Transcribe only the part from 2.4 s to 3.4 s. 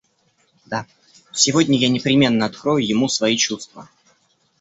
открою ему свои